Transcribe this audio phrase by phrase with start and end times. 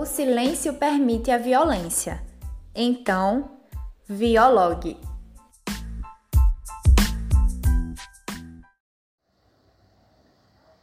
[0.00, 2.24] O silêncio permite a violência.
[2.72, 3.58] Então,
[4.06, 4.96] viologue.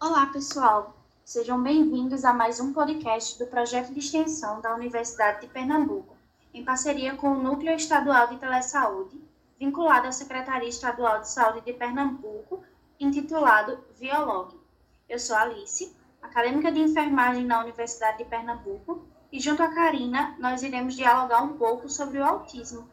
[0.02, 0.98] Olá, pessoal.
[1.24, 6.18] Sejam bem-vindos a mais um podcast do projeto de extensão da Universidade de Pernambuco,
[6.54, 9.18] em parceria com o Núcleo Estadual de Telesaúde,
[9.58, 12.62] vinculado à Secretaria Estadual de Saúde de Pernambuco,
[13.00, 14.60] intitulado Viologue.
[15.08, 20.64] Eu sou Alice, acadêmica de enfermagem na Universidade de Pernambuco, e junto a Karina, nós
[20.64, 22.90] iremos dialogar um pouco sobre o autismo.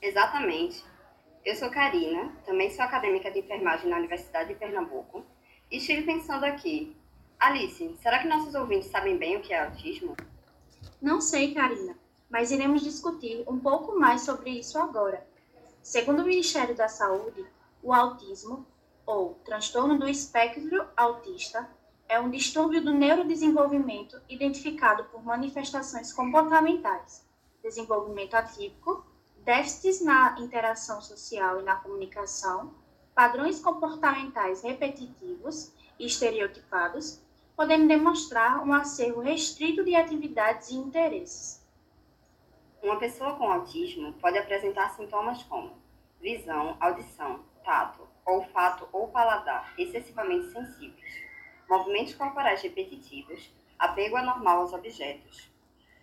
[0.00, 0.84] Exatamente.
[1.44, 5.24] Eu sou Karina, também sou acadêmica de enfermagem na Universidade de Pernambuco,
[5.70, 6.96] e estive pensando aqui.
[7.38, 10.16] Alice, será que nossos ouvintes sabem bem o que é autismo?
[11.00, 11.96] Não sei, Karina,
[12.30, 15.26] mas iremos discutir um pouco mais sobre isso agora.
[15.82, 17.44] Segundo o Ministério da Saúde,
[17.82, 18.66] o autismo,
[19.04, 21.68] ou transtorno do espectro autista,
[22.08, 27.26] é um distúrbio do neurodesenvolvimento identificado por manifestações comportamentais,
[27.62, 29.04] desenvolvimento atípico,
[29.44, 32.74] déficits na interação social e na comunicação,
[33.14, 37.20] padrões comportamentais repetitivos e estereotipados,
[37.56, 41.64] podendo demonstrar um acervo restrito de atividades e interesses.
[42.82, 45.76] Uma pessoa com autismo pode apresentar sintomas como
[46.20, 51.25] visão, audição, tato, olfato ou paladar excessivamente sensíveis
[51.68, 55.50] movimentos corporais repetitivos, apego anormal aos objetos.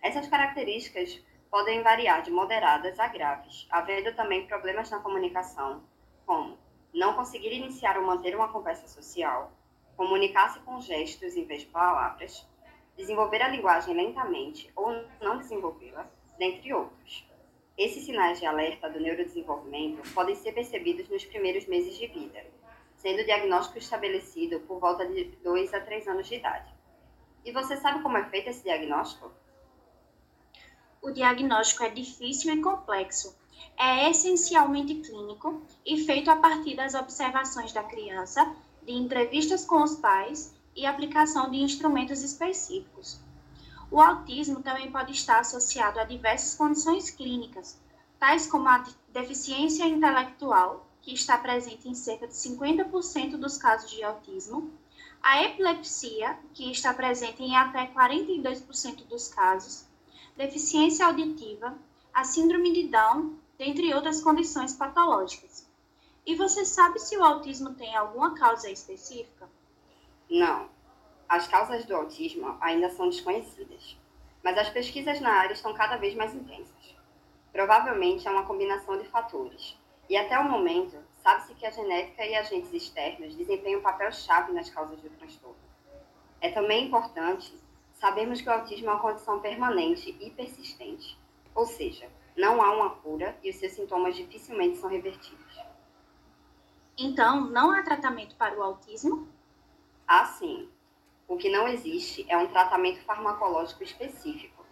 [0.02, 5.82] Essas características podem variar de moderadas a graves, havendo também problemas na comunicação,
[6.26, 6.58] como
[6.92, 9.52] não conseguir iniciar ou manter uma conversa social,
[9.96, 12.46] comunicar-se com gestos em vez de palavras,
[12.96, 17.26] desenvolver a linguagem lentamente ou não desenvolvê-la, dentre outros.
[17.76, 22.44] Esses sinais de alerta do neurodesenvolvimento podem ser percebidos nos primeiros meses de vida,
[23.04, 26.72] sendo o diagnóstico estabelecido por volta de 2 a 3 anos de idade.
[27.44, 29.30] E você sabe como é feito esse diagnóstico?
[31.02, 33.36] O diagnóstico é difícil e complexo.
[33.78, 39.96] É essencialmente clínico e feito a partir das observações da criança, de entrevistas com os
[39.96, 43.20] pais e aplicação de instrumentos específicos.
[43.90, 47.78] O autismo também pode estar associado a diversas condições clínicas,
[48.18, 54.02] tais como a deficiência intelectual, que está presente em cerca de 50% dos casos de
[54.02, 54.72] autismo,
[55.22, 59.86] a epilepsia, que está presente em até 42% dos casos,
[60.34, 61.76] deficiência auditiva,
[62.12, 65.68] a síndrome de Down, dentre outras condições patológicas.
[66.26, 69.46] E você sabe se o autismo tem alguma causa específica?
[70.30, 70.70] Não.
[71.28, 73.98] As causas do autismo ainda são desconhecidas,
[74.42, 76.96] mas as pesquisas na área estão cada vez mais intensas.
[77.52, 79.76] Provavelmente é uma combinação de fatores,
[80.08, 84.68] e até o momento, sabe-se que a genética e agentes externos desempenham um papel-chave nas
[84.68, 85.56] causas do transtorno.
[86.40, 87.58] É também importante
[87.94, 91.18] sabermos que o autismo é uma condição permanente e persistente,
[91.54, 95.58] ou seja, não há uma cura e os seus sintomas dificilmente são revertidos.
[96.98, 99.28] Então, não há tratamento para o autismo?
[100.06, 100.68] Há sim.
[101.26, 104.64] O que não existe é um tratamento farmacológico específico,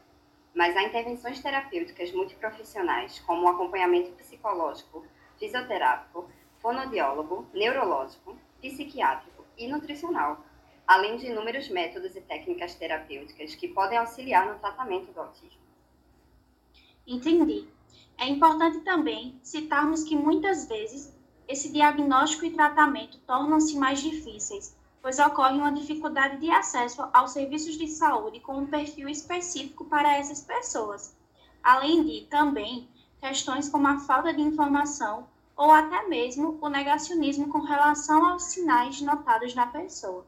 [0.54, 5.06] mas há intervenções terapêuticas multiprofissionais, como o acompanhamento psicológico
[5.42, 6.30] fisioterápico,
[6.60, 10.44] fonodiólogo, neurológico, psiquiátrico e nutricional,
[10.86, 15.60] além de inúmeros métodos e técnicas terapêuticas que podem auxiliar no tratamento do autismo.
[17.04, 17.66] Entendi.
[18.16, 21.12] É importante também citarmos que muitas vezes
[21.48, 27.76] esse diagnóstico e tratamento tornam-se mais difíceis, pois ocorre uma dificuldade de acesso aos serviços
[27.76, 31.16] de saúde com um perfil específico para essas pessoas,
[31.60, 32.88] além de também
[33.22, 39.00] questões como a falta de informação ou até mesmo o negacionismo com relação aos sinais
[39.00, 40.26] notados na pessoa.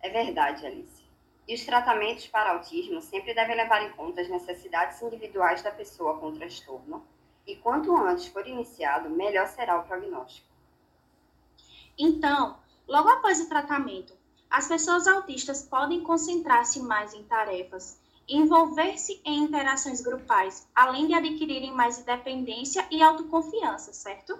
[0.00, 1.04] É verdade, Alice.
[1.46, 6.16] E os tratamentos para autismo sempre devem levar em conta as necessidades individuais da pessoa
[6.16, 7.04] com transtorno,
[7.46, 10.48] e quanto antes for iniciado, melhor será o prognóstico.
[11.98, 12.56] Então,
[12.88, 14.14] logo após o tratamento,
[14.48, 17.99] as pessoas autistas podem concentrar-se mais em tarefas
[18.36, 24.38] envolver-se em interações grupais, além de adquirirem mais independência e autoconfiança, certo?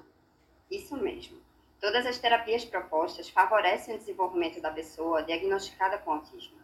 [0.71, 1.39] Isso mesmo.
[1.81, 6.61] Todas as terapias propostas favorecem o desenvolvimento da pessoa diagnosticada com autismo.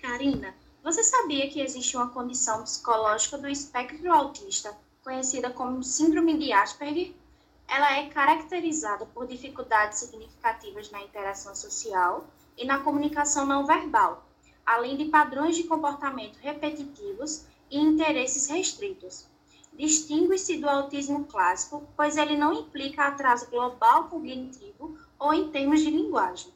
[0.00, 6.52] Karina, você sabia que existe uma condição psicológica do espectro autista, conhecida como Síndrome de
[6.52, 7.12] Asperger?
[7.68, 12.26] Ela é caracterizada por dificuldades significativas na interação social
[12.58, 14.24] e na comunicação não verbal,
[14.64, 19.26] além de padrões de comportamento repetitivos e interesses restritos.
[19.72, 25.90] Distingue-se do autismo clássico, pois ele não implica atraso global cognitivo ou em termos de
[25.90, 26.52] linguagem.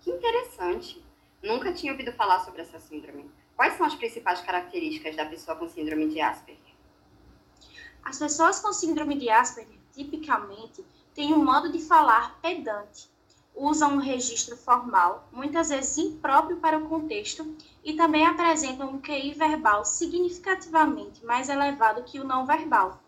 [0.00, 1.04] Que interessante!
[1.42, 3.30] Nunca tinha ouvido falar sobre essa síndrome.
[3.56, 6.74] Quais são as principais características da pessoa com síndrome de Asperger?
[8.02, 13.08] As pessoas com síndrome de Asperger, tipicamente, têm um modo de falar pedante,
[13.54, 17.54] usam um registro formal, muitas vezes impróprio para o contexto,
[17.84, 23.00] e também apresentam um QI verbal significativamente mais elevado que o não verbal,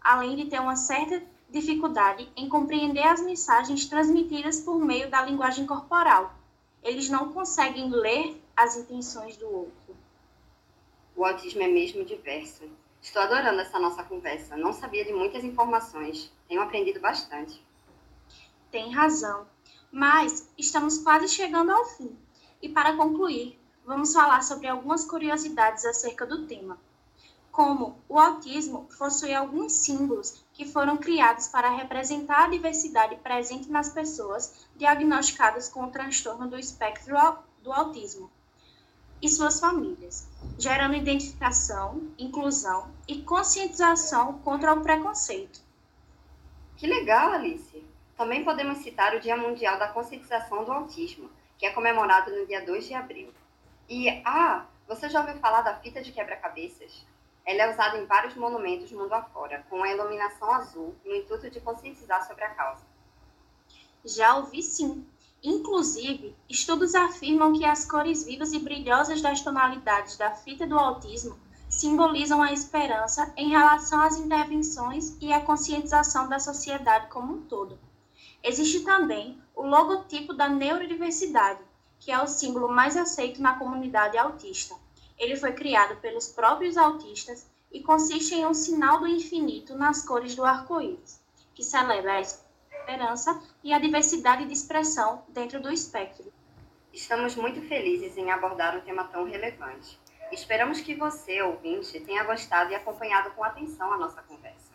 [0.00, 5.66] além de ter uma certa dificuldade em compreender as mensagens transmitidas por meio da linguagem
[5.66, 6.34] corporal.
[6.82, 9.96] Eles não conseguem ler as intenções do outro.
[11.16, 12.64] O autismo é mesmo diverso.
[13.00, 14.56] Estou adorando essa nossa conversa.
[14.56, 16.32] Não sabia de muitas informações.
[16.48, 17.62] Tenho aprendido bastante.
[18.70, 19.46] Tem razão.
[19.90, 22.16] Mas estamos quase chegando ao fim.
[22.60, 26.78] E para concluir, vamos falar sobre algumas curiosidades acerca do tema.
[27.50, 33.88] Como o autismo possui alguns símbolos que foram criados para representar a diversidade presente nas
[33.88, 37.16] pessoas diagnosticadas com o transtorno do espectro
[37.62, 38.30] do autismo
[39.20, 45.60] e suas famílias, gerando identificação, inclusão e conscientização contra o preconceito.
[46.76, 47.77] Que legal, Alice!
[48.18, 52.66] Também podemos citar o Dia Mundial da Conscientização do Autismo, que é comemorado no dia
[52.66, 53.32] 2 de abril.
[53.88, 57.06] E, ah, você já ouviu falar da fita de quebra-cabeças?
[57.46, 61.60] Ela é usada em vários monumentos mundo afora, com a iluminação azul, no intuito de
[61.60, 62.82] conscientizar sobre a causa.
[64.04, 65.06] Já ouvi sim.
[65.40, 71.38] Inclusive, estudos afirmam que as cores vivas e brilhosas das tonalidades da fita do autismo
[71.68, 77.78] simbolizam a esperança em relação às intervenções e à conscientização da sociedade como um todo.
[78.42, 81.60] Existe também o logotipo da neurodiversidade,
[81.98, 84.74] que é o símbolo mais aceito na comunidade autista.
[85.18, 90.34] Ele foi criado pelos próprios autistas e consiste em um sinal do infinito nas cores
[90.34, 91.20] do arco-íris,
[91.54, 96.32] que celebra a esperança e a diversidade de expressão dentro do espectro.
[96.92, 99.98] Estamos muito felizes em abordar um tema tão relevante.
[100.30, 104.67] Esperamos que você, ouvinte, tenha gostado e acompanhado com atenção a nossa conversa.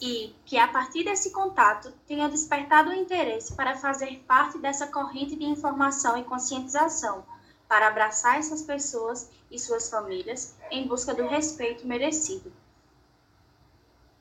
[0.00, 5.36] E que, a partir desse contato, tenha despertado o interesse para fazer parte dessa corrente
[5.36, 7.24] de informação e conscientização,
[7.68, 12.52] para abraçar essas pessoas e suas famílias em busca do respeito merecido.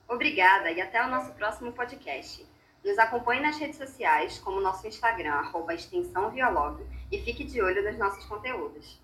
[0.07, 2.45] Obrigada e até o nosso próximo podcast.
[2.83, 8.23] Nos acompanhe nas redes sociais, como nosso Instagram, arroba e fique de olho nos nossos
[8.25, 8.99] conteúdos.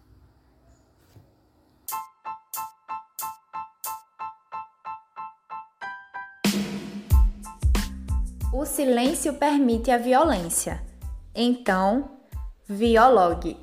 [8.54, 10.84] O silêncio permite a violência.
[11.34, 12.18] Então,
[12.68, 13.58] Viologue.